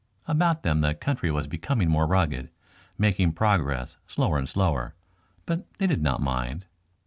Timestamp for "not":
6.01-6.23